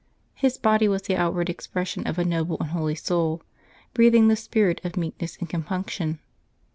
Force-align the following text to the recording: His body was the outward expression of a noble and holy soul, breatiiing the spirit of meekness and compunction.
His 0.33 0.57
body 0.57 0.87
was 0.87 1.03
the 1.03 1.15
outward 1.15 1.47
expression 1.47 2.07
of 2.07 2.17
a 2.17 2.25
noble 2.25 2.57
and 2.59 2.69
holy 2.71 2.95
soul, 2.95 3.43
breatiiing 3.93 4.29
the 4.29 4.35
spirit 4.35 4.81
of 4.83 4.97
meekness 4.97 5.37
and 5.37 5.47
compunction. 5.47 6.17